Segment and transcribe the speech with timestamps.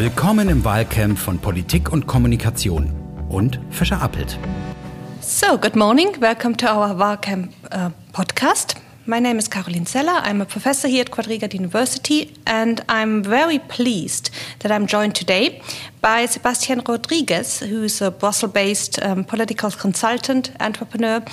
[0.00, 2.90] Willkommen im Wahlcamp von Politik und Kommunikation
[3.28, 4.38] und Fischer Appelt.
[5.20, 6.18] So, good morning.
[6.18, 8.76] Welcome to our Wahlcamp uh, podcast.
[9.10, 10.20] My name is Caroline Zeller.
[10.22, 14.30] I'm a professor here at Quadriga University, and I'm very pleased
[14.60, 15.62] that I'm joined today
[16.00, 21.24] by Sebastian Rodriguez, who's a Brussels based um, political consultant, entrepreneur,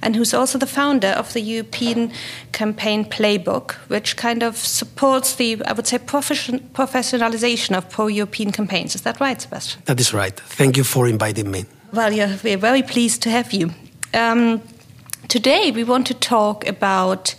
[0.00, 2.12] and who's also the founder of the European
[2.52, 8.52] Campaign Playbook, which kind of supports the, I would say, profession, professionalization of pro European
[8.52, 8.94] campaigns.
[8.94, 9.82] Is that right, Sebastian?
[9.86, 10.38] That is right.
[10.38, 11.64] Thank you for inviting me.
[11.92, 12.12] Well,
[12.44, 13.70] we're very pleased to have you.
[14.12, 14.62] Um,
[15.28, 17.34] Today, we want to talk about,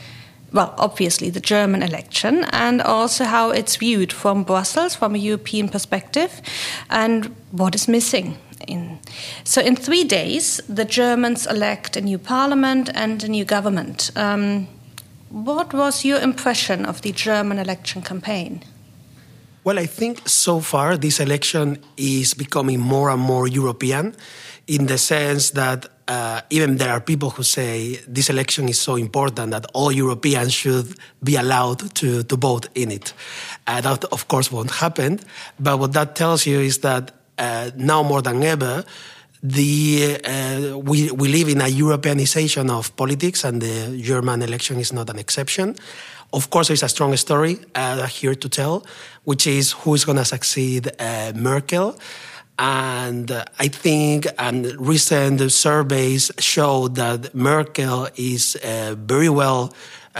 [0.51, 5.69] well, obviously the German election and also how it's viewed from Brussels, from a European
[5.69, 6.41] perspective,
[6.89, 8.37] and what is missing.
[8.67, 8.99] In.
[9.43, 14.11] So, in three days, the Germans elect a new parliament and a new government.
[14.15, 14.67] Um,
[15.29, 18.63] what was your impression of the German election campaign?
[19.63, 24.15] Well, I think so far this election is becoming more and more European
[24.67, 28.95] in the sense that uh, even there are people who say this election is so
[28.95, 33.13] important that all Europeans should be allowed to, to vote in it.
[33.65, 35.19] Uh, that, of course, won't happen.
[35.59, 38.83] But what that tells you is that uh, now more than ever,
[39.41, 44.91] the, uh, we, we live in a Europeanization of politics, and the German election is
[44.93, 45.75] not an exception.
[46.33, 48.85] Of course, there's a strong story uh, here to tell,
[49.23, 51.97] which is who is going to succeed uh, Merkel.
[52.57, 59.73] And I think um, recent surveys show that Merkel is uh, very well
[60.15, 60.19] uh,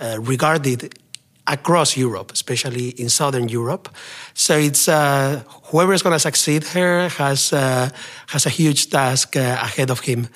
[0.00, 0.98] uh, regarded
[1.46, 3.88] across Europe, especially in Southern Europe.
[4.32, 7.90] So it's uh, whoever is going to succeed her has uh,
[8.28, 10.28] has a huge task uh, ahead of him.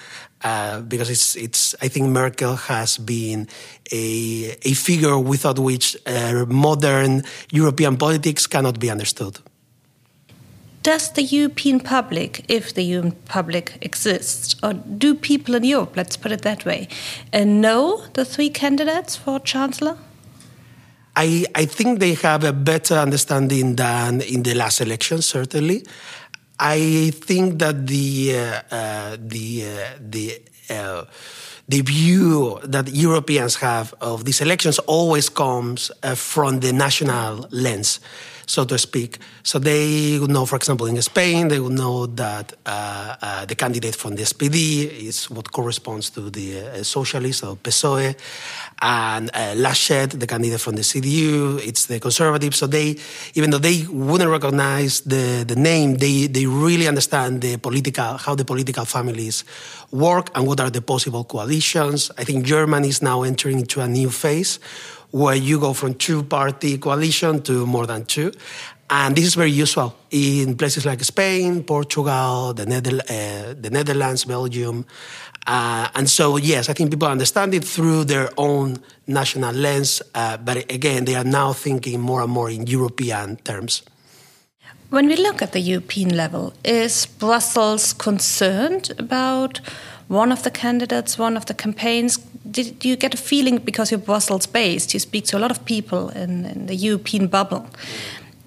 [0.89, 3.47] because it's, it's, I think Merkel has been
[3.93, 5.99] a, a figure without which
[6.49, 9.39] modern European politics cannot be understood
[10.83, 16.17] does the European public, if the European public exists, or do people in Europe, let's
[16.17, 16.89] put it that way,
[17.33, 19.97] uh, know the three candidates for Chancellor?
[21.17, 25.85] I, I think they have a better understanding than in the last election, certainly.
[26.59, 31.05] I think that the uh, uh, the uh, the uh,
[31.69, 38.01] the view that Europeans have of these elections always comes uh, from the national lens
[38.51, 39.19] so to speak.
[39.45, 43.55] So they would know, for example, in Spain, they would know that uh, uh, the
[43.55, 48.17] candidate from the SPD is what corresponds to the uh, socialist or PSOE,
[48.83, 52.57] and uh, Laschet, the candidate from the CDU, it's the conservative.
[52.57, 52.97] So they,
[53.35, 58.35] even though they wouldn't recognize the, the name, they, they really understand the political, how
[58.35, 59.45] the political families
[59.93, 62.11] work and what are the possible coalitions.
[62.19, 64.59] I think Germany is now entering into a new phase
[65.11, 68.33] where you go from two party coalition to more than two.
[68.89, 74.25] And this is very usual in places like Spain, Portugal, the, Nether- uh, the Netherlands,
[74.25, 74.85] Belgium.
[75.47, 80.03] Uh, and so, yes, I think people understand it through their own national lens.
[80.15, 83.83] Uh, but again, they are now thinking more and more in European terms.
[84.91, 89.61] When we look at the European level, is Brussels concerned about
[90.09, 92.19] one of the candidates, one of the campaigns
[92.51, 95.65] did you get a feeling because you're Brussels based, you speak to a lot of
[95.65, 97.67] people in, in the European bubble?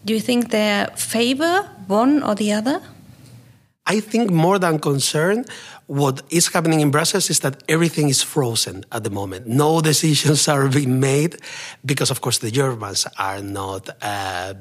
[0.05, 2.81] Do you think they favor one or the other?
[3.85, 5.45] I think more than concern,
[5.87, 9.47] what is happening in Brussels is that everything is frozen at the moment.
[9.47, 11.37] No decisions are being made
[11.85, 14.53] because, of course, the Germans are not uh,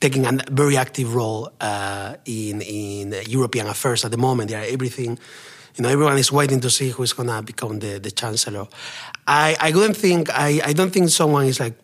[0.00, 4.50] taking a very active role uh, in in European affairs at the moment.
[4.50, 5.18] Everything
[5.76, 8.66] you know, everyone is waiting to see who's going to become the, the chancellor.
[9.26, 11.74] I, I wouldn't think, I, I don't think someone is like,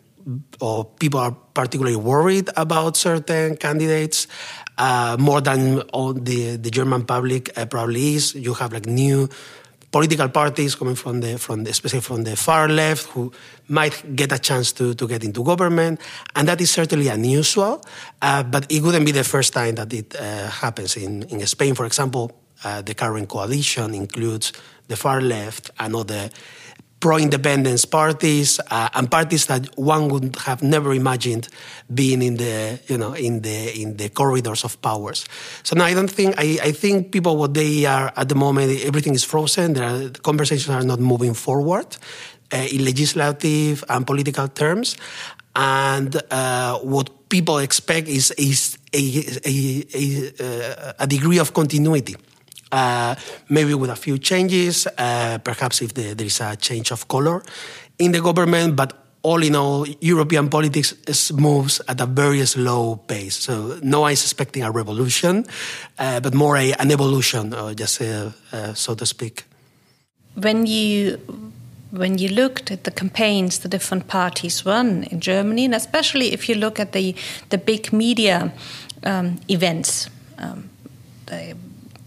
[0.59, 4.27] or people are particularly worried about certain candidates.
[4.77, 8.35] Uh, more than all the, the German public uh, probably is.
[8.35, 9.27] You have like new
[9.91, 13.31] political parties coming from the, from the, especially from the far left, who
[13.67, 15.99] might get a chance to, to get into government.
[16.35, 17.83] And that is certainly unusual,
[18.21, 20.95] uh, but it wouldn't be the first time that it uh, happens.
[20.95, 22.31] In, in Spain, for example,
[22.63, 24.53] uh, the current coalition includes
[24.87, 26.29] the far left and other
[26.99, 31.47] pro-independence parties uh, and parties that one would have never imagined
[31.93, 35.25] being in the you know in the in the corridors of powers.
[35.63, 38.83] So now I don't think I, I think people what they are at the moment
[38.83, 39.77] everything is frozen.
[39.79, 41.95] Are, the conversations are not moving forward
[42.51, 44.97] uh, in legislative and political terms,
[45.55, 52.15] and uh, what people expect is is a, a, a, a degree of continuity
[52.71, 53.15] uh,
[53.49, 57.43] maybe with a few changes, uh, perhaps if the, there is a change of color
[57.97, 60.93] in the government, but all in all, European politics
[61.31, 63.35] moves at a very slow pace.
[63.35, 65.45] So no one is expecting a revolution,
[65.97, 69.43] uh, but more a, an evolution, uh, just uh, uh, so to speak.
[70.35, 71.19] When you
[71.91, 76.47] when you looked at the campaigns the different parties run in Germany, and especially if
[76.47, 77.15] you look at the
[77.49, 78.53] the big media
[79.03, 80.69] um, events, um,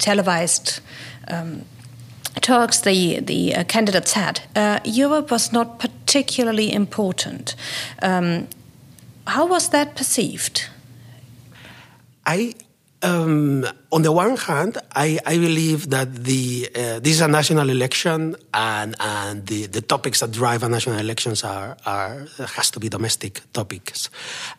[0.02, 0.80] televised.
[1.28, 1.64] Um,
[2.40, 7.54] talks the the uh, candidates had, uh, Europe was not particularly important.
[8.02, 8.48] Um,
[9.26, 10.68] how was that perceived?
[12.26, 12.54] I.
[13.04, 17.68] Um, on the one hand, I, I believe that the uh, this is a national
[17.68, 22.78] election, and and the, the topics that drive a national elections are are has to
[22.78, 24.08] be domestic topics.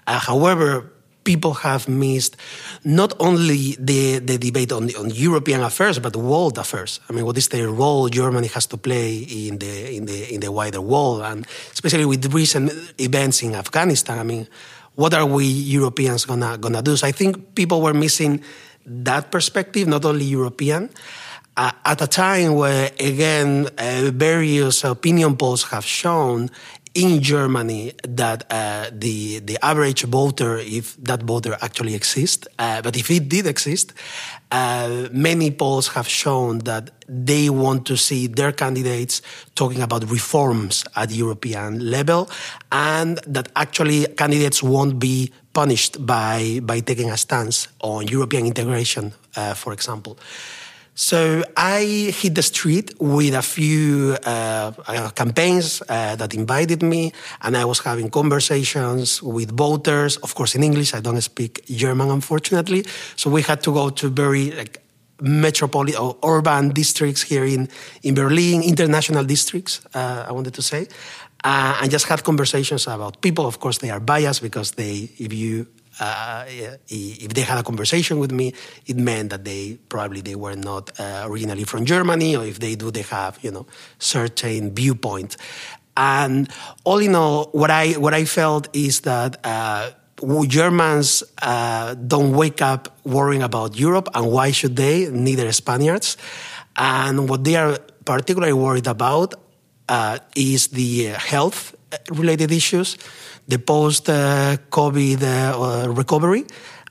[0.08, 0.92] Uh, however,
[1.24, 2.38] people have missed
[2.84, 7.00] not only the, the debate on, on European affairs, but world affairs.
[7.10, 10.40] I mean, what is the role Germany has to play in the, in the, in
[10.40, 11.22] the wider world?
[11.22, 14.48] And especially with recent events in Afghanistan, I mean,
[14.96, 16.96] what are we Europeans gonna, gonna do?
[16.96, 18.44] So I think people were missing
[18.86, 20.90] that perspective, not only European.
[21.56, 26.50] Uh, at a time where, again, uh, various opinion polls have shown
[26.94, 32.96] in Germany that uh, the the average voter, if that voter actually exists, uh, but
[32.96, 33.94] if it did exist,
[34.52, 39.22] uh, many polls have shown that they want to see their candidates
[39.56, 42.30] talking about reforms at European level,
[42.72, 49.14] and that actually candidates won't be punished by by taking a stance on European integration,
[49.36, 50.18] uh, for example.
[50.96, 57.12] So I hit the street with a few uh, uh, campaigns uh, that invited me,
[57.42, 60.94] and I was having conversations with voters, of course in English.
[60.94, 62.86] I don't speak German, unfortunately,
[63.16, 64.84] so we had to go to very like
[65.20, 67.70] metropolitan or urban districts here in
[68.04, 69.82] in Berlin, international districts.
[69.96, 70.88] Uh, I wanted to say.
[71.46, 73.46] Uh, and just had conversations about people.
[73.46, 75.68] Of course, they are biased because they, if you
[76.00, 78.54] uh, if they had a conversation with me,
[78.86, 82.76] it meant that they probably they were not uh, originally from Germany, or if they
[82.76, 83.66] do, they have you know
[84.00, 85.38] certain viewpoint.
[85.96, 86.50] And
[86.84, 89.38] all in all, what I what I felt is that.
[89.44, 89.92] Uh,
[90.48, 95.10] Germans uh, don't wake up worrying about Europe, and why should they?
[95.12, 96.16] Neither Spaniards.
[96.78, 99.34] And what they are particularly worried about
[99.90, 101.76] uh, is the health
[102.12, 102.98] related issues
[103.48, 106.46] the post COVID uh, recovery.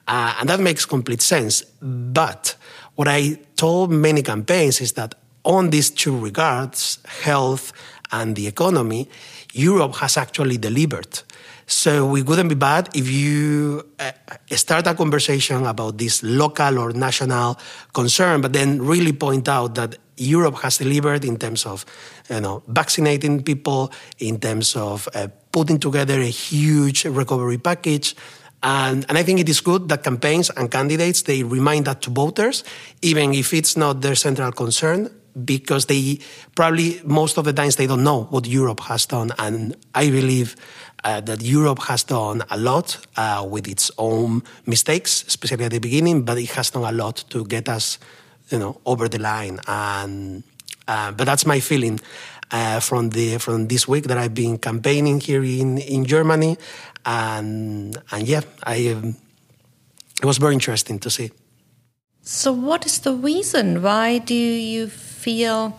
[0.06, 1.62] Uh, and that makes complete sense.
[1.80, 2.56] But
[2.96, 5.14] what I told many campaigns is that
[5.44, 7.72] on these two regards, health
[8.10, 9.08] and the economy,
[9.52, 11.22] Europe has actually delivered.
[11.66, 14.12] So we wouldn't be bad if you uh,
[14.50, 17.58] start a conversation about this local or national
[17.94, 21.86] concern, but then really point out that Europe has delivered in terms of,
[22.30, 28.14] you know, vaccinating people, in terms of uh, putting together a huge recovery package.
[28.62, 32.10] And, and I think it is good that campaigns and candidates, they remind that to
[32.10, 32.62] voters,
[33.02, 35.10] even if it's not their central concern,
[35.44, 36.20] because they
[36.54, 39.32] probably most of the times they don't know what Europe has done.
[39.38, 40.54] And I believe
[41.04, 45.80] uh, that Europe has done a lot uh, with its own mistakes, especially at the
[45.80, 47.98] beginning, but it has done a lot to get us,
[48.50, 49.58] you know, over the line.
[49.66, 50.44] And
[50.92, 51.98] uh, but that's my feeling
[52.50, 56.56] uh, from the from this week that I've been campaigning here in in Germany,
[57.06, 59.16] and and yeah, I um,
[60.20, 61.30] it was very interesting to see.
[62.22, 63.82] So, what is the reason?
[63.82, 65.76] Why do you feel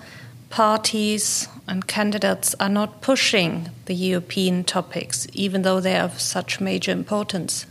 [0.50, 6.60] parties and candidates are not pushing the European topics, even though they are of such
[6.60, 7.66] major importance?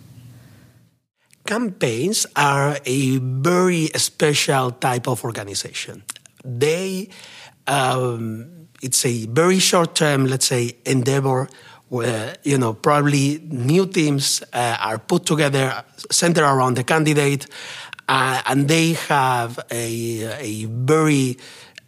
[1.45, 6.03] Campaigns are a very special type of organization.
[6.45, 7.09] They
[7.67, 11.49] um, it's a very short term, let's say, endeavor
[11.89, 17.47] where you know probably new teams uh, are put together, centered around the candidate,
[18.09, 21.37] uh, and they have a a very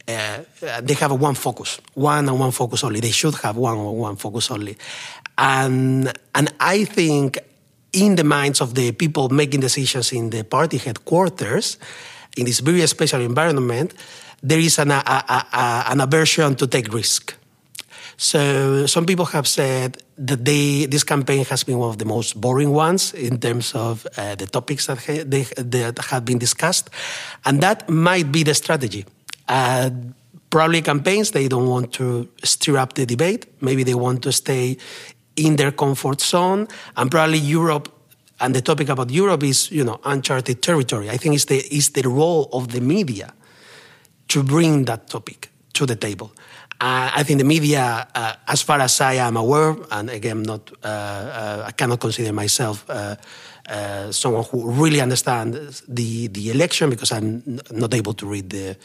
[0.06, 0.42] uh,
[0.82, 3.00] they have a one focus, one and one focus only.
[3.00, 4.76] They should have one or one focus only,
[5.38, 7.38] and and I think
[7.92, 11.78] in the minds of the people making decisions in the party headquarters,
[12.36, 13.94] in this very special environment,
[14.42, 17.34] there is an, a, a, an aversion to take risk.
[18.16, 22.40] So some people have said that they, this campaign has been one of the most
[22.40, 26.90] boring ones in terms of uh, the topics that, ha- they, that have been discussed,
[27.44, 29.04] and that might be the strategy.
[29.48, 29.90] Uh,
[30.50, 33.46] probably campaigns they don't want to stir up the debate.
[33.60, 34.76] Maybe they want to stay
[35.34, 37.88] in their comfort zone, and probably Europe.
[38.40, 41.08] And the topic about Europe is, you know, uncharted territory.
[41.10, 43.32] I think it's the, it's the role of the media
[44.28, 46.32] to bring that topic to the table.
[46.80, 50.72] Uh, I think the media, uh, as far as I am aware, and again, not
[50.82, 52.84] uh, uh I cannot consider myself
[53.68, 58.76] uh, someone who really understands the the election because I'm not able to read the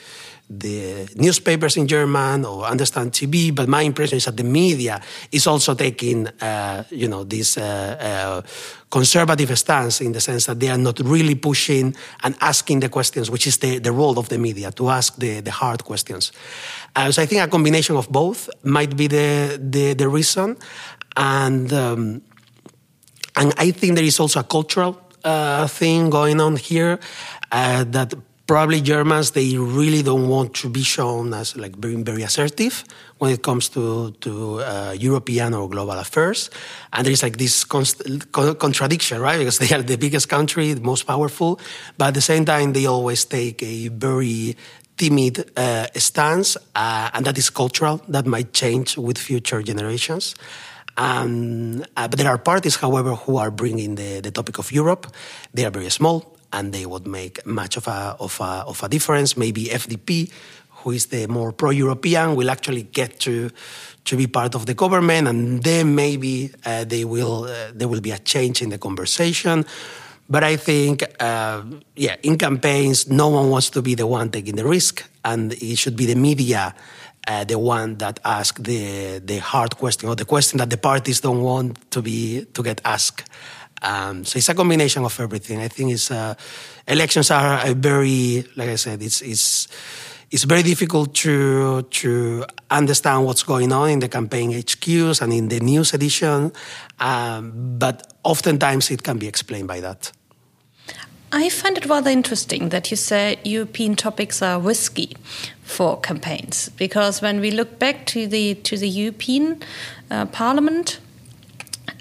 [0.50, 5.00] the newspapers in German or understand TV, but my impression is that the media
[5.32, 8.42] is also taking, uh, you know, this uh, uh,
[8.90, 13.30] conservative stance in the sense that they are not really pushing and asking the questions,
[13.30, 16.32] which is the, the role of the media, to ask the, the hard questions.
[16.96, 20.58] Uh, so I think a combination of both might be the, the, the reason.
[21.16, 22.22] And, um,
[23.40, 27.00] and I think there is also a cultural uh, thing going on here
[27.52, 28.14] uh, that
[28.46, 32.84] probably Germans they really don't want to be shown as like being very assertive
[33.20, 36.50] when it comes to to uh, European or global affairs,
[36.92, 39.40] and there is like this const- contradiction, right?
[39.40, 41.60] Because they are the biggest country, the most powerful,
[41.98, 44.56] but at the same time they always take a very
[44.98, 48.02] timid uh, stance, uh, and that is cultural.
[48.10, 50.36] That might change with future generations.
[51.00, 55.08] Um, uh, but there are parties, however, who are bringing the, the topic of Europe.
[55.54, 58.90] They are very small and they would make much of a, of a, of a
[58.90, 59.38] difference.
[59.38, 60.30] Maybe FDP,
[60.70, 63.50] who is the more pro-European, will actually get to
[64.06, 68.02] to be part of the government, and then maybe uh, they will uh, there will
[68.02, 69.66] be a change in the conversation.
[70.28, 71.64] But I think, uh,
[71.96, 75.78] yeah, in campaigns, no one wants to be the one taking the risk, and it
[75.78, 76.74] should be the media.
[77.28, 81.20] Uh, the one that asks the the hard question or the question that the parties
[81.22, 83.24] don't want to be to get asked.
[83.82, 85.60] Um, so it's a combination of everything.
[85.60, 86.34] I think it's uh,
[86.88, 89.68] elections are a very, like I said, it's it's
[90.32, 95.48] it's very difficult to to understand what's going on in the campaign HQs and in
[95.48, 96.52] the news edition,
[97.00, 100.12] um, but oftentimes it can be explained by that.
[101.32, 105.16] I find it rather interesting that you say European topics are risky
[105.70, 109.62] for campaigns because when we look back to the to the European
[110.12, 111.00] uh, Parliament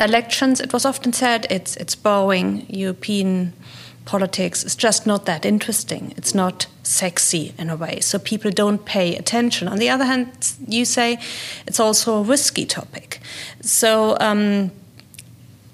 [0.01, 2.67] elections, it was often said it's it's boring.
[2.69, 3.53] European
[4.05, 6.15] politics is just not that interesting.
[6.17, 9.69] It's not sexy in a way, so people don't pay attention.
[9.69, 10.29] On the other hand,
[10.67, 11.19] you say
[11.67, 13.21] it's also a risky topic.
[13.61, 14.17] So.
[14.21, 14.71] Um,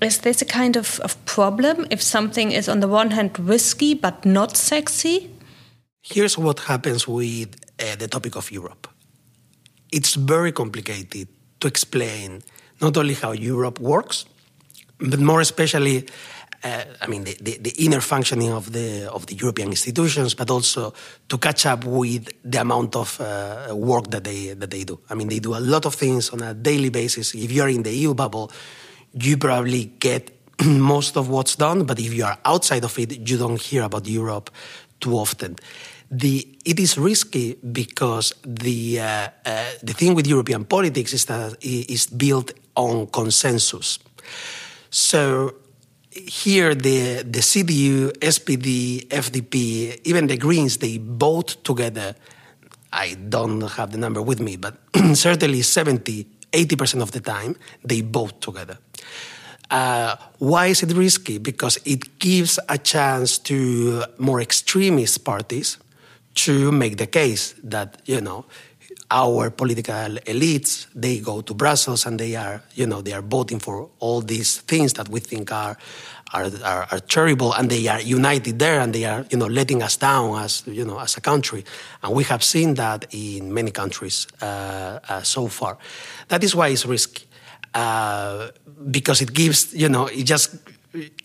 [0.01, 3.95] is this a kind of, of problem if something is on the one hand risky
[3.95, 5.31] but not sexy?
[6.03, 8.89] Here's what happens with uh, the topic of Europe.
[9.91, 11.29] It's very complicated
[11.61, 12.43] to explain
[12.81, 14.27] not only how Europe works,
[14.99, 16.07] but more especially,
[16.63, 20.51] uh, I mean, the, the, the, inner functioning of the of the European institutions, but
[20.51, 20.93] also
[21.29, 24.99] to catch up with the amount of uh, work that they that they do.
[25.11, 27.35] I mean, they do a lot of things on a daily basis.
[27.35, 28.51] If you're in the EU bubble,
[29.13, 30.31] you probably get
[30.65, 34.07] most of what's done, but if you are outside of it, you don't hear about
[34.07, 34.51] Europe
[35.01, 35.57] too often.
[36.15, 41.55] The, it is risky because the uh, uh, the thing with European politics is that
[41.61, 43.99] it is built on consensus.
[44.91, 45.55] So
[46.11, 52.15] here the the CDU, SPD, FDP, even the Greens, they vote together.
[52.93, 54.79] I don't have the number with me, but
[55.15, 58.79] certainly 70, 80% of the time they vote together.
[59.69, 61.39] Uh, why is it risky?
[61.39, 65.79] Because it gives a chance to more extremist parties
[66.35, 68.45] to make the case that you know
[69.11, 73.61] our political elites they go to Brussels and they are you know they are voting
[73.61, 75.77] for all these things that we think are
[76.33, 79.83] are, are, are terrible and they are united there and they are you know letting
[79.83, 81.65] us down as you know as a country.
[82.03, 85.79] And we have seen that in many countries uh, uh, so far.
[86.29, 87.27] That is why it's risky
[87.75, 88.49] uh,
[88.91, 90.57] because it gives you know it just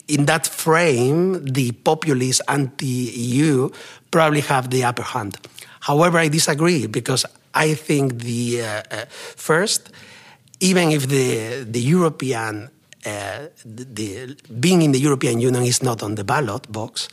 [0.07, 3.69] in that frame the populist anti-EU
[4.11, 5.37] probably have the upper hand.
[5.81, 9.91] However I disagree because I think the uh, uh, first,
[10.59, 12.69] even if the the European
[13.05, 17.07] uh, the, being in the European Union is not on the ballot box,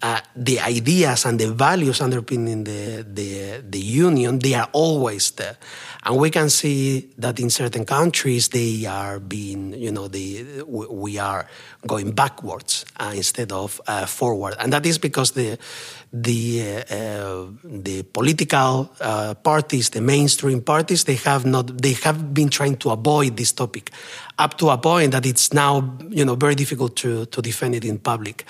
[0.00, 5.56] uh, the ideas and the values underpinning the, the, the union, they are always there.
[6.04, 11.18] And we can see that in certain countries, they are being, you know, the, we
[11.18, 11.46] are
[11.86, 14.54] going backwards uh, instead of uh, forward.
[14.60, 15.58] And that is because the,
[16.12, 22.48] the, uh, the political uh, parties, the mainstream parties, they have not, they have been
[22.48, 23.90] trying to avoid this topic
[24.38, 27.84] up to a point that it's now, you know, very difficult to, to defend it
[27.84, 28.44] in public.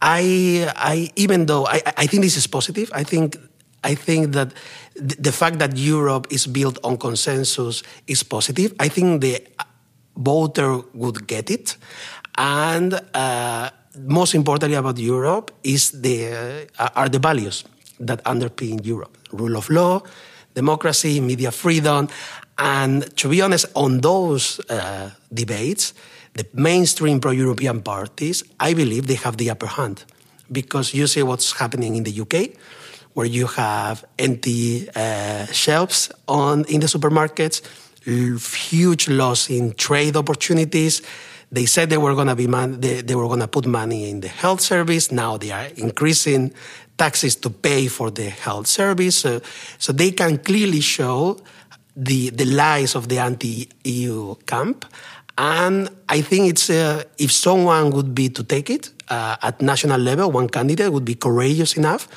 [0.00, 3.36] I, I even though I, I think this is positive, I think
[3.82, 4.52] I think that
[4.96, 8.74] the fact that Europe is built on consensus is positive.
[8.80, 9.42] I think the
[10.16, 11.76] voter would get it,
[12.36, 17.64] and uh, most importantly about Europe is the uh, are the values
[18.00, 20.02] that underpin Europe: rule of law,
[20.54, 22.08] democracy, media freedom.
[22.56, 25.92] And to be honest, on those uh, debates,
[26.34, 30.04] the mainstream pro European parties, I believe they have the upper hand
[30.50, 32.56] because you see what's happening in the UK,
[33.14, 37.62] where you have empty uh, shelves on in the supermarkets,
[38.04, 41.02] huge loss in trade opportunities.
[41.54, 44.10] They said they were going to be man- they, they were going to put money
[44.10, 45.12] in the health service.
[45.12, 46.52] Now they are increasing
[46.96, 49.16] taxes to pay for the health service.
[49.16, 49.40] So,
[49.78, 51.38] so they can clearly show
[51.96, 54.84] the the lies of the anti-EU camp.
[55.36, 60.00] And I think it's uh, if someone would be to take it uh, at national
[60.00, 62.08] level, one candidate would be courageous enough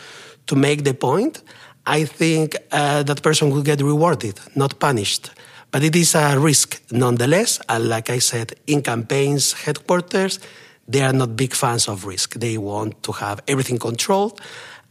[0.48, 1.44] to make the point.
[1.86, 5.32] I think uh, that person would get rewarded, not punished.
[5.78, 7.60] But it is a risk nonetheless.
[7.70, 10.40] And like I said, in campaigns headquarters,
[10.88, 12.34] they are not big fans of risk.
[12.34, 14.42] They want to have everything controlled,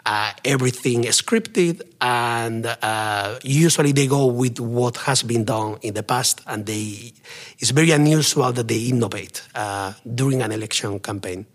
[0.05, 6.05] uh, everything scripted, and uh, usually they go with what has been done in the
[6.05, 6.43] past.
[6.47, 7.13] And they,
[7.59, 11.47] it's very unusual that they innovate uh, during an election campaign.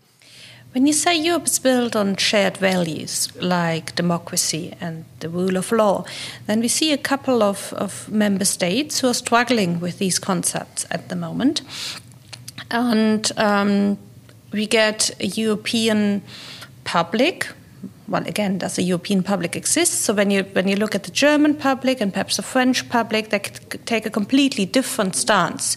[0.72, 5.70] When you say Europe is built on shared values like democracy and the rule of
[5.70, 6.04] law,
[6.46, 10.86] then we see a couple of, of member states who are struggling with these concepts
[10.90, 11.60] at the moment.
[12.70, 13.98] And um,
[14.50, 16.22] we get a European
[16.84, 17.48] public
[18.08, 19.92] well, again, does the European public exist?
[20.04, 23.28] So when you when you look at the German public and perhaps the French public,
[23.28, 23.40] they
[23.84, 25.76] take a completely different stance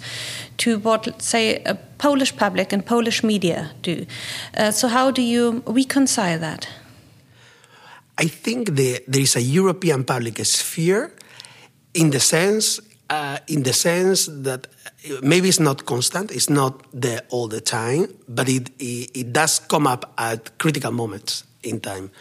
[0.57, 4.05] to what, say, a Polish public and Polish media do.
[4.57, 6.67] Uh, so how do you reconcile that?
[8.17, 11.11] I think the, there is a European public sphere,
[11.93, 12.79] in the sense,
[13.09, 14.67] uh, in the sense that
[15.21, 19.59] maybe it's not constant, it's not there all the time, but it, it, it does
[19.59, 22.11] come up at critical moments in time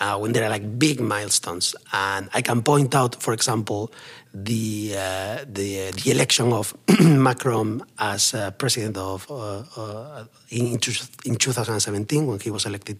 [0.00, 1.74] uh, when there are like big milestones.
[1.92, 3.92] And I can point out, for example,
[4.32, 10.78] the uh, the, the election of Macron as uh, president of uh, uh, in,
[11.24, 12.98] in 2017 when he was elected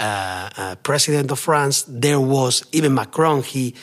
[0.00, 1.84] uh, president of France.
[1.88, 3.42] There was even Macron.
[3.42, 3.74] He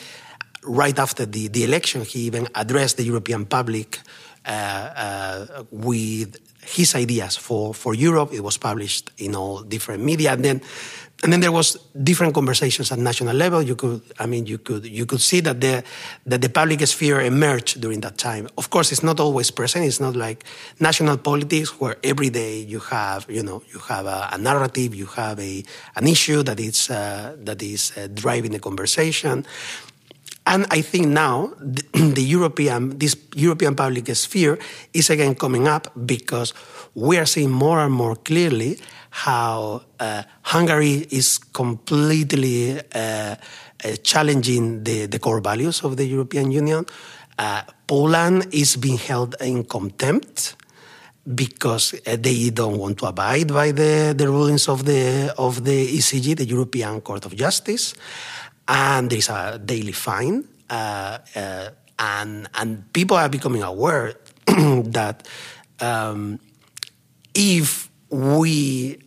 [0.62, 4.00] right after the, the election he even addressed the European public
[5.70, 8.32] with his ideas for, for Europe.
[8.32, 10.32] It was published in all different media.
[10.32, 10.60] And then
[11.22, 13.62] and then there was different conversations at national level.
[13.62, 15.82] You could, I mean, you could you could see that the
[16.26, 18.48] that the public sphere emerged during that time.
[18.58, 19.86] Of course, it's not always present.
[19.86, 20.44] It's not like
[20.78, 25.06] national politics where every day you have you know you have a, a narrative, you
[25.06, 25.64] have a
[25.96, 29.46] an issue that is uh, that is uh, driving the conversation.
[30.46, 31.82] And I think now the,
[32.14, 34.58] the European this European public sphere
[34.92, 36.54] is again coming up because
[36.94, 38.78] we are seeing more and more clearly
[39.10, 43.34] how uh, Hungary is completely uh,
[43.84, 46.84] uh, challenging the, the, core values of the European Union.
[47.38, 50.56] Uh, Poland is being held in contempt
[51.34, 55.96] because uh, they don't want to abide by the, the rulings of the of the
[55.96, 57.94] ECJ, the European Court of Justice,
[58.68, 61.18] and there is a daily fine, uh,
[61.98, 64.14] and and people are becoming aware
[64.46, 65.26] that
[65.80, 66.38] um,
[67.34, 68.98] if we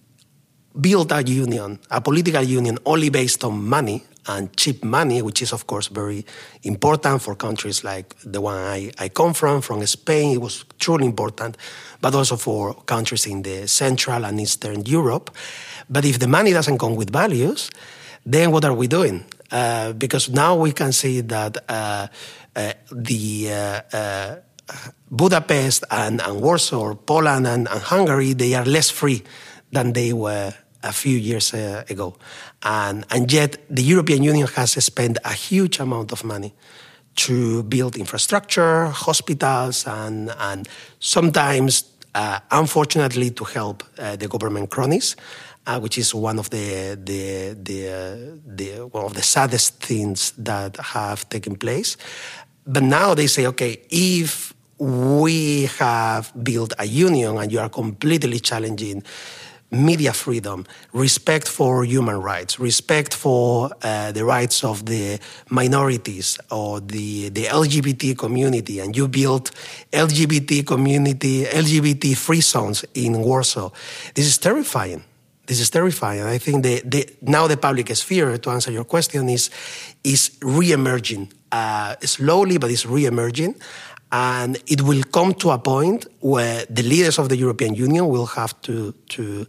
[0.80, 5.54] build a union, a political union, only based on money and cheap money, which is,
[5.54, 6.26] of course, very
[6.63, 10.34] important for countries like the one I, I come from, from Spain.
[10.34, 11.58] It was truly important,
[12.02, 15.32] but also for countries in the Central and Eastern Europe.
[15.89, 17.69] But if the money doesn't come with values,
[18.26, 19.26] then what are we doing?
[19.51, 22.07] Uh, because now we can see that uh,
[22.55, 23.49] uh, the
[23.93, 24.35] uh,
[25.09, 29.23] Budapest and, and, Warsaw, Poland and, and Hungary, they are less free
[29.71, 32.15] than they were a few years ago.
[32.62, 36.53] And, and yet, the European Union has spent a huge amount of money
[37.15, 41.85] to build infrastructure, hospitals, and, and sometimes,
[42.51, 45.15] unfortunately, to help the government cronies.
[45.69, 50.32] Uh, which is one of the the the, uh, the, one of the saddest things
[50.32, 51.95] that have taken place.
[52.65, 58.39] But now they say, okay, if we have built a union and you are completely
[58.39, 59.03] challenging
[59.69, 66.79] media freedom, respect for human rights, respect for uh, the rights of the minorities or
[66.79, 69.51] the, the LGBT community, and you build
[69.93, 73.69] LGBT community, LGBT free zones in Warsaw.
[74.15, 75.03] This is terrifying.
[75.49, 76.21] This is terrifying.
[76.21, 79.49] I think the, the, now the public sphere, to answer your question, is,
[80.03, 83.55] is re-emerging, uh, slowly, but it's re-emerging.
[84.12, 88.27] And it will come to a point where the leaders of the European Union will
[88.27, 89.47] have to, to,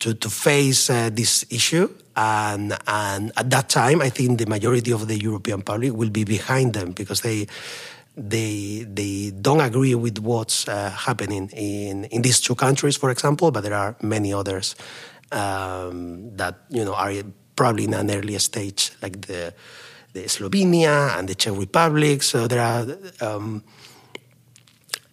[0.00, 4.90] to, to face uh, this issue And, and at that time, I think the majority
[4.90, 7.46] of the European public will be behind them because they,
[8.16, 13.52] they, they don't agree with what's uh, happening in, in these two countries, for example,
[13.52, 14.74] but there are many others
[15.32, 17.12] um, that you know are
[17.56, 19.52] probably in an earlier stage, like the,
[20.12, 22.22] the Slovenia and the Czech Republic.
[22.22, 22.86] So there are.
[23.20, 23.62] Um,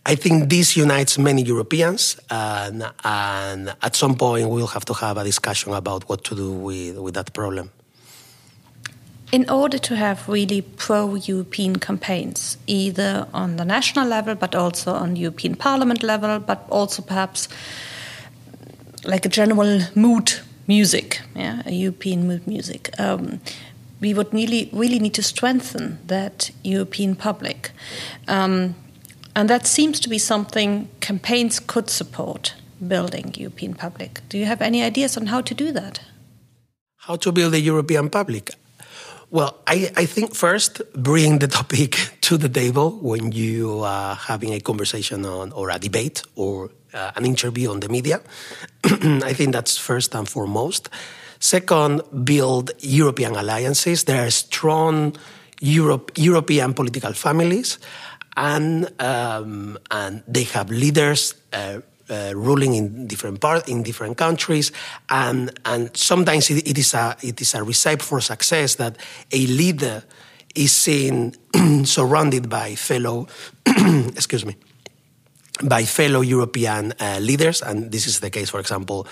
[0.08, 5.18] I think this unites many Europeans, and, and, at some point we'll have to have
[5.18, 7.72] a discussion about what to do with, with that problem.
[9.32, 14.94] In order to have really pro European campaigns, either on the national level, but also
[14.94, 17.50] on European Parliament level, but also perhaps
[19.08, 20.34] like a general mood
[20.68, 23.40] music, yeah, a European mood music, um,
[24.02, 27.72] we would really, really need to strengthen that European public.
[28.28, 28.76] Um,
[29.36, 32.56] and that seems to be something campaigns could support
[32.88, 34.22] building European public.
[34.30, 36.00] Do you have any ideas on how to do that?
[36.98, 38.52] How to build a European public?
[39.32, 44.54] Well, I, I think first bring the topic to the table when you are having
[44.54, 48.22] a conversation on or a debate or uh, an interview on the media.
[48.84, 50.90] I think that's first and foremost.
[51.40, 54.06] Second, build European alliances.
[54.06, 55.16] There are strong
[55.60, 57.78] Europe, European political families
[58.38, 61.36] and um, and they have leaders.
[61.54, 64.72] Uh, uh, ruling in different part in different countries,
[65.10, 68.96] and and sometimes it, it is a it is a recipe for success that
[69.32, 70.04] a leader
[70.54, 71.34] is seen
[71.84, 73.28] surrounded by fellow
[74.16, 74.56] excuse me
[75.64, 79.08] by fellow European uh, leaders, and this is the case, for example,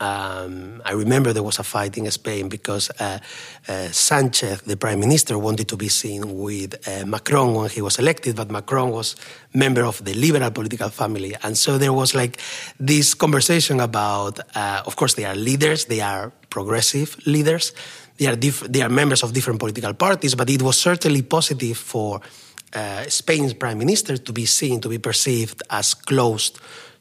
[0.00, 3.18] um, I remember there was a fight in Spain because uh,
[3.66, 7.98] uh, Sanchez, the prime minister, wanted to be seen with uh, Macron when he was
[7.98, 9.16] elected, but Macron was
[9.54, 12.40] member of the liberal political family, and so there was like
[12.78, 14.38] this conversation about.
[14.54, 17.72] Uh, of course, they are leaders; they are progressive leaders.
[18.18, 22.20] They are they are members of different political parties, but it was certainly positive for
[22.74, 26.58] uh, Spain's prime minister to be seen, to be perceived as closed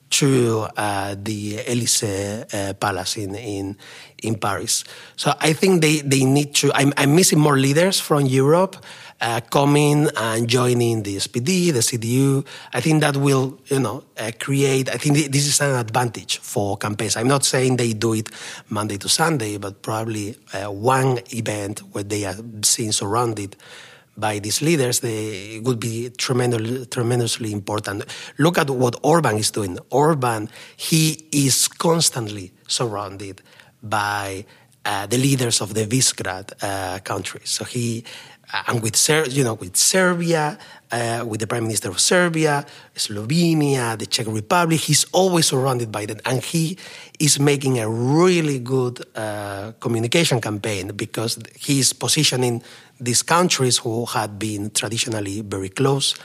[0.10, 3.78] to uh, the Elysee uh, Palace in, in
[4.24, 4.84] in Paris.
[5.16, 6.72] So I think they, they need to.
[6.74, 8.78] I'm, I'm missing more leaders from Europe
[9.22, 12.46] uh, coming and joining the SPD, the CDU.
[12.74, 14.90] I think that will you know uh, create.
[14.90, 17.18] I think this is an advantage for campaigns.
[17.18, 18.30] I'm not saying they do it
[18.70, 23.56] Monday to Sunday, but probably uh, one event where they are seen surrounded
[24.18, 28.06] by these leaders, they would be tremendous, tremendously important.
[28.38, 29.78] Look at what Orban is doing.
[29.92, 33.42] Orban, he is constantly surrounded
[33.84, 34.46] by
[34.88, 37.50] the leaders of the Visegrad uh, countries.
[37.50, 38.04] So he,
[38.54, 40.58] uh, and with Ser- you know, with Serbia,
[40.92, 46.06] uh, with the Prime Minister of Serbia, Slovenia, the Czech Republic, he's always surrounded by
[46.06, 46.78] that, and he
[47.20, 52.64] is making a really good uh, communication campaign because he's positioning
[53.00, 56.16] these countries who had been traditionally very close,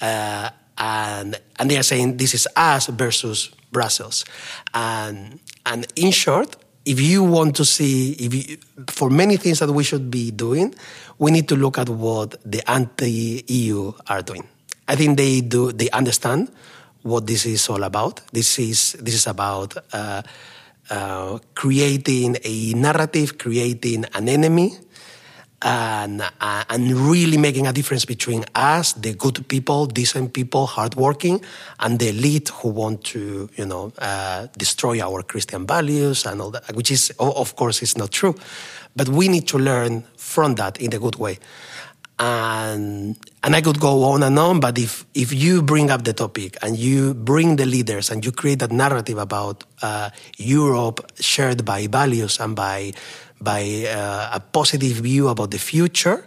[0.00, 4.24] uh, and and they are saying this is us versus Brussels,
[4.74, 6.56] and and in short,
[6.88, 8.56] if you want to see, if you,
[8.88, 10.74] for many things that we should be doing,
[11.18, 14.48] we need to look at what the anti-EU are doing.
[14.88, 15.70] I think they do.
[15.70, 16.50] They understand
[17.02, 18.22] what this is all about.
[18.32, 19.76] This is this is about.
[19.92, 20.22] Uh,
[20.90, 24.72] uh, creating a narrative, creating an enemy,
[25.62, 31.42] and, uh, and really making a difference between us, the good people, decent people, hardworking,
[31.80, 36.50] and the elite who want to, you know, uh, destroy our Christian values and all
[36.50, 38.34] that, which is, of course, is not true.
[38.94, 41.38] But we need to learn from that in a good way.
[42.20, 46.12] And, and I could go on and on, but if, if you bring up the
[46.12, 51.64] topic and you bring the leaders and you create that narrative about uh, Europe shared
[51.64, 52.92] by values and by
[53.40, 56.24] by uh, a positive view about the future,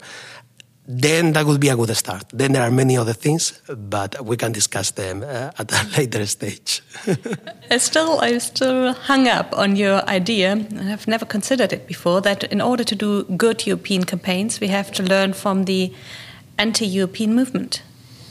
[0.88, 2.26] then that would be a good start.
[2.34, 6.26] Then there are many other things, but we can discuss them uh, at a later
[6.26, 6.82] stage.
[7.70, 10.54] I still, I still hung up on your idea.
[10.80, 12.22] I've never considered it before.
[12.22, 15.94] That in order to do good European campaigns, we have to learn from the
[16.58, 17.84] anti-European movement.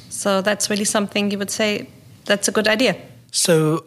[0.09, 1.89] So that's really something you would say.
[2.27, 2.97] That's a good idea.
[3.31, 3.85] So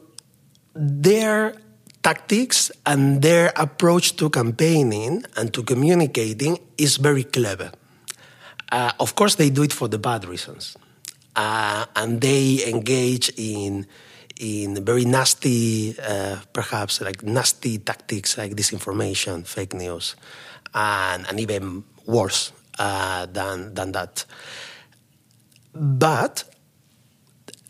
[0.73, 1.56] there
[2.04, 7.72] tactics and their approach to campaigning and to communicating is very clever.
[8.72, 10.76] Uh, of course, they do it for the bad reasons,
[11.36, 13.88] uh, and they engage in
[14.39, 20.16] in very nasty, uh, perhaps like nasty tactics like disinformation, fake news,
[20.74, 24.26] and, and even worse uh, than than that.
[25.74, 26.44] But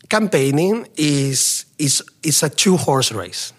[0.08, 3.52] campaigning is is is a two horse race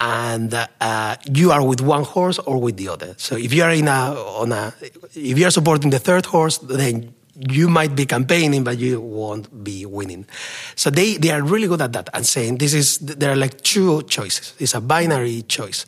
[0.00, 3.14] and uh, you are with one horse or with the other.
[3.16, 4.74] So if you are in a on a
[5.14, 9.62] if you are supporting the third horse, then you might be campaigning, but you won't
[9.62, 10.26] be winning.
[10.74, 13.60] So they, they are really good at that and saying this is there are like
[13.60, 14.54] two choices.
[14.58, 15.86] It's a binary choice.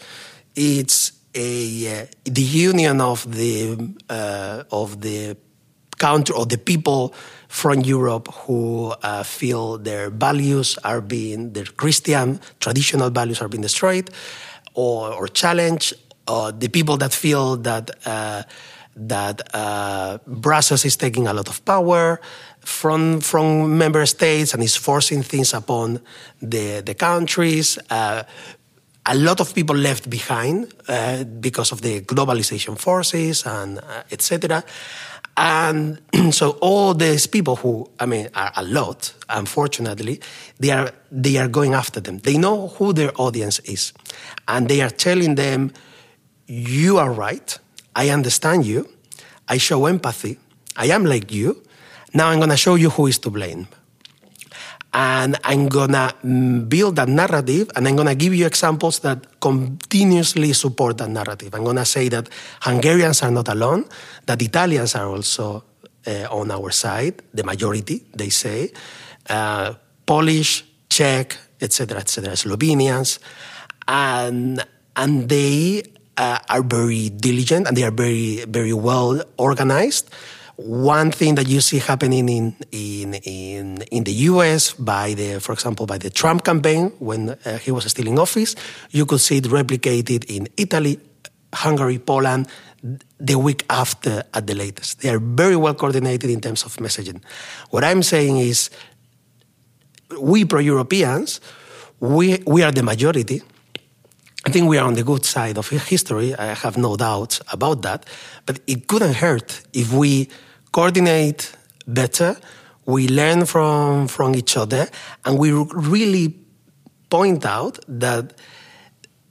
[0.55, 5.37] It's a uh, the union of the uh, of the
[5.99, 7.15] country or the people
[7.49, 13.63] from Europe who uh, feel their values are being their Christian traditional values are being
[13.63, 14.11] destroyed
[14.75, 15.95] or, or challenged.
[16.29, 18.43] Or the people that feel that uh,
[18.95, 22.21] that uh, Brussels is taking a lot of power
[22.61, 26.01] from from member states and is forcing things upon
[26.43, 27.79] the the countries.
[27.89, 28.25] Uh,
[29.07, 34.63] a lot of people left behind uh, because of the globalization forces and uh, etc.
[35.39, 36.01] And
[36.35, 40.21] so all these people who, I mean, are a lot, unfortunately,
[40.59, 42.19] they are they are going after them.
[42.19, 43.93] They know who their audience is,
[44.49, 45.73] and they are telling them,
[46.47, 47.57] "You are right."
[47.95, 48.89] I understand you.
[49.49, 50.39] I show empathy.
[50.77, 51.63] I am like you.
[52.15, 53.67] Now I'm going to show you who is to blame.
[54.93, 55.77] And I'm to
[56.25, 61.55] mm, build that narrative and I'm to give you examples that continuously support that narrative.
[61.55, 62.29] I'm to say that
[62.63, 63.85] Hungarians are not alone,
[64.25, 65.65] that Italians are also
[66.07, 68.73] uh, on our side, the majority, they say,
[69.29, 69.75] uh,
[70.07, 73.19] Polish, Czech, etc., etc., Slovenians.
[73.87, 74.65] And,
[74.97, 75.83] and they
[76.17, 80.11] uh, are very diligent and they are very, very well organized.
[80.61, 85.53] One thing that you see happening in, in, in, in the US by the, for
[85.53, 88.57] example, by the Trump campaign when uh, he was still in office,
[88.91, 90.99] you could see it replicated in Italy,
[91.55, 92.49] Hungary, Poland,
[93.21, 95.01] the week after at the latest.
[95.01, 97.23] They are very well coordinated in terms of messaging.
[97.71, 98.71] What I'm saying is,
[100.21, 101.41] we pro Europeans,
[102.01, 103.43] we, we are the majority
[104.47, 106.35] I think we are on the good side of history.
[106.35, 108.07] I have no doubts about that.
[108.47, 110.31] But it couldn't hurt if we
[110.73, 111.53] coordinate
[111.87, 112.37] better,
[112.87, 114.89] we learn from, from each other,
[115.25, 116.35] and we really
[117.11, 118.35] point out that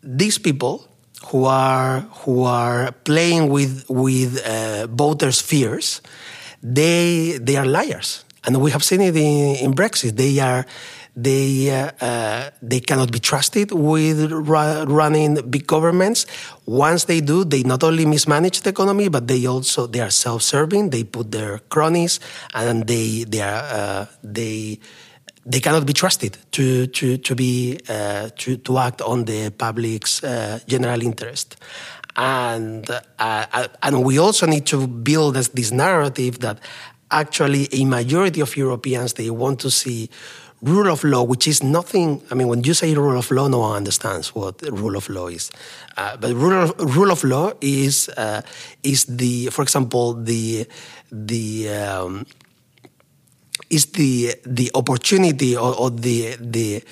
[0.04, 0.88] these people
[1.28, 6.02] who are who are playing with with uh, voters' fears,
[6.62, 10.15] they they are liars, and we have seen it in, in Brexit.
[10.15, 10.65] They are
[11.17, 16.27] they uh, uh, they cannot be trusted with running big governments.
[16.67, 20.91] Once they do, they not only mismanage the economy, but they also they are self-serving.
[20.91, 22.19] They put their cronies,
[22.53, 24.80] and they they are uh, they
[25.43, 30.23] they cannot be trusted to to to be uh, to to act on the public's
[30.23, 31.58] uh, general interest.
[32.15, 36.60] And uh, and we also need to build this, this narrative that
[37.10, 40.10] actually a majority of Europeans they want to see
[40.61, 42.21] rule of law, which is nothing.
[42.31, 45.27] I mean, when you say rule of law, no one understands what rule of law
[45.27, 45.51] is.
[45.95, 48.41] Uh, but rule of, rule of law is uh,
[48.83, 50.67] is the, for example, the
[51.11, 52.25] the um,
[53.69, 56.83] is the the opportunity or, or, the the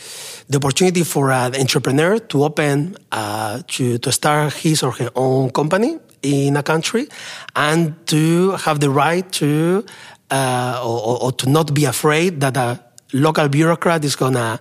[0.49, 5.49] the opportunity for an entrepreneur to open uh, to to start his or her own
[5.49, 7.07] company in a country
[7.55, 9.85] and to have the right to
[10.31, 12.79] uh, or, or, to not be afraid that a
[13.15, 14.59] local bureaucrat is gonna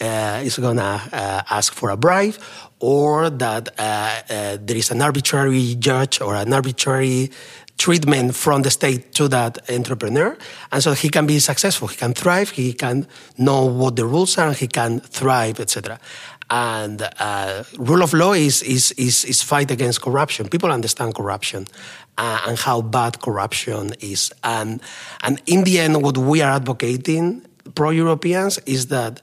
[0.00, 2.34] uh, is gonna uh, ask for a bribe,
[2.80, 7.30] or that uh, uh, there is an arbitrary judge or an arbitrary
[7.78, 10.36] treatment from the state to that entrepreneur,
[10.70, 11.88] and so he can be successful.
[11.88, 12.50] He can thrive.
[12.50, 13.06] He can
[13.38, 14.52] know what the rules are.
[14.52, 15.98] He can thrive, etc.
[16.48, 20.48] And uh, rule of law is, is is is fight against corruption.
[20.48, 21.66] People understand corruption,
[22.18, 24.32] uh, and how bad corruption is.
[24.44, 24.80] And,
[25.22, 29.20] and in the end, what we are advocating pro Europeans is that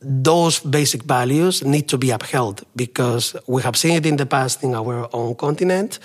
[0.00, 4.62] those basic values need to be upheld because we have seen it in the past
[4.62, 5.98] in our own continent.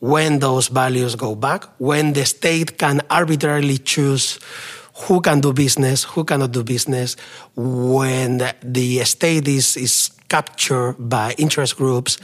[0.00, 4.38] When those values go back, when the state can arbitrarily choose
[5.06, 7.16] who can do business, who cannot do business,
[7.56, 12.18] when the state is, is captured by interest groups,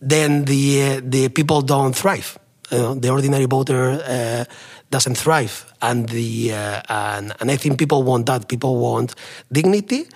[0.00, 2.38] then the, the people don't thrive.
[2.70, 4.44] The ordinary voter uh,
[4.90, 8.48] doesn't thrive, and the uh, and, and I think people want that.
[8.48, 9.14] People want
[9.52, 10.06] dignity.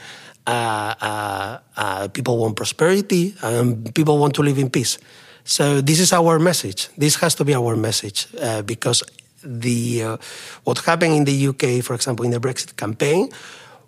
[0.47, 4.99] Uh, uh, uh, people want prosperity, and people want to live in peace.
[5.45, 6.89] So this is our message.
[6.97, 9.03] This has to be our message uh, because
[9.45, 10.19] the
[10.65, 13.29] what happened in the UK, for example, in the Brexit campaign,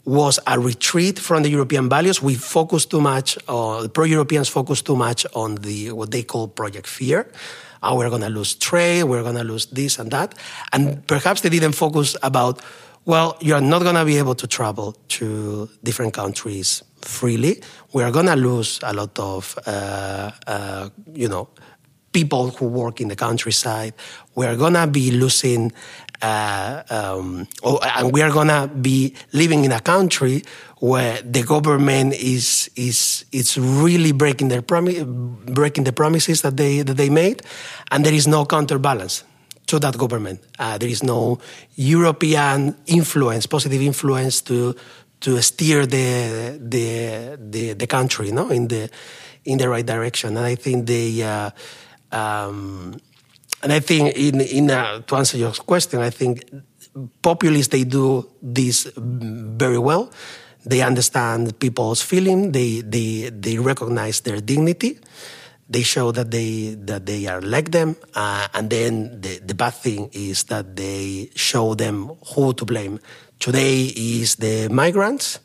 [0.04, 2.22] was a retreat from the European values.
[2.22, 6.48] We focused too much, uh, pro Europeans focused too much on the what they call
[6.48, 7.30] Project Fear
[7.82, 10.34] oh, we're going to lose trade, we're going to lose this and that.
[10.70, 12.60] And perhaps they didn't focus about
[13.06, 17.62] Well, you're not going to be able to travel to different countries freely.
[17.94, 21.48] We are going to lose a lot of, uh, uh, you know,
[22.12, 23.94] people who work in the countryside.
[24.34, 25.72] We are going to be losing,
[26.22, 30.42] uh, um, oh, and we are going to be living in a country
[30.78, 35.04] where the government is is is really breaking their promi-
[35.46, 37.42] breaking the promises that they that they made,
[37.90, 39.24] and there is no counterbalance
[39.66, 40.40] to that government.
[40.59, 41.38] Uh, there is no
[41.76, 44.74] European influence, positive influence to
[45.20, 48.90] to steer the the the, the country, no, in the
[49.44, 50.37] in the right direction.
[50.37, 51.22] And I think they.
[51.22, 51.50] Uh,
[52.12, 53.00] um,
[53.62, 56.44] and I think, in, in uh, to answer your question, I think
[57.23, 60.11] populists they do this very well.
[60.64, 62.53] They understand people's feeling.
[62.53, 64.99] They they they recognize their dignity.
[65.68, 67.96] They show that they that they are like them.
[68.14, 72.99] Uh, and then the, the bad thing is that they show them who to blame.
[73.38, 75.38] Today is the migrants.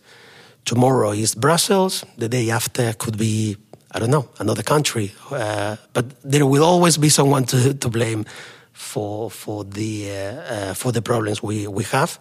[0.65, 2.03] Tomorrow is Brussels.
[2.17, 3.55] The day after could be
[3.95, 5.13] I don't know, another country.
[5.31, 8.25] Uh, but there will always be someone to, to blame
[8.73, 12.19] for for the uh, uh, for the problems we, we have.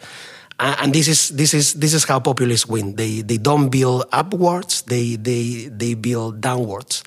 [0.60, 2.94] And this is this is this is how populists win.
[2.94, 4.82] They they don't build upwards.
[4.82, 7.02] They they they build downwards.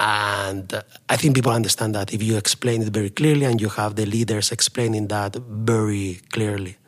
[0.00, 0.72] And
[1.08, 4.06] I think people understand that if you explain it very clearly and you have the
[4.06, 6.78] leaders explaining that very clearly.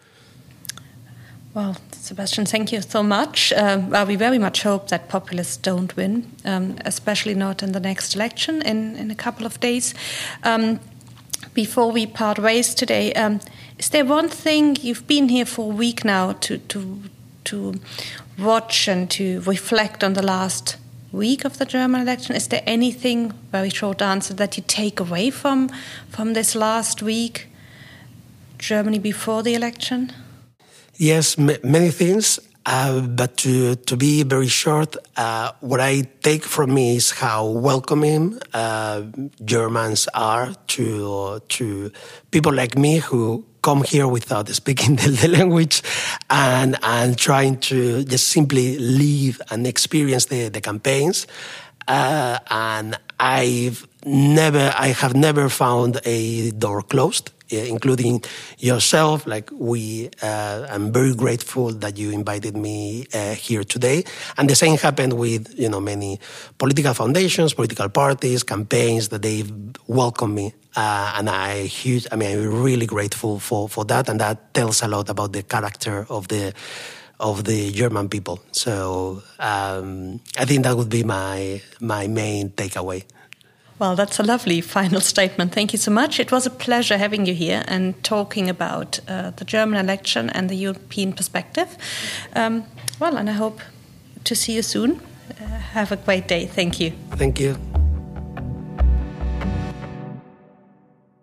[1.55, 3.53] Well, Sebastian, thank you so much.
[3.53, 7.81] Um, well, we very much hope that populists don't win, um, especially not in the
[7.81, 9.95] next election in, in a couple of days.
[10.45, 10.81] Um,
[11.53, 13.41] before we part ways today, um,
[13.79, 17.03] is there one thing you've been here for a week now to, to,
[17.45, 17.75] to
[18.39, 20.79] watch and to reflect on the last
[21.13, 22.35] week of the German election?
[22.35, 25.69] Is there anything, very short answer, that you take away from,
[26.09, 27.49] from this last week,
[28.57, 30.13] Germany before the election?
[31.03, 32.39] Yes, many things.
[32.65, 37.45] Uh, but to, to be very short, uh, what I take from me is how
[37.45, 39.03] welcoming uh,
[39.45, 41.91] Germans are to to
[42.31, 45.83] people like me who come here without speaking the, the, language
[46.31, 51.27] and and trying to just simply live and experience the, the campaigns.
[51.89, 58.23] Uh, and I've never, I have never found a door closed including
[58.59, 59.27] yourself.
[59.27, 64.05] Like we, uh, I'm very grateful that you invited me uh, here today.
[64.37, 66.21] And the same happened with you know many
[66.59, 69.45] political foundations, political parties, campaigns that they
[69.87, 70.55] welcomed me.
[70.75, 74.83] Uh, and I huge, I mean, I'm really grateful for, for that, and that tells
[74.83, 76.55] a lot about the character of the
[77.21, 78.43] of the German people.
[78.51, 83.05] So um, I think that would be my my main takeaway.
[83.83, 85.53] Well, that's a lovely final statement.
[85.53, 86.21] Thank you so much.
[86.21, 90.49] It was a pleasure having you here and talking about uh, the German election and
[90.49, 91.77] the European perspective.
[92.37, 92.63] Um,
[93.01, 93.61] well, and I hope
[94.23, 95.01] to see you soon.
[95.31, 96.47] Uh, have a great day.
[96.47, 96.93] Thank you.
[97.17, 97.57] Thank you.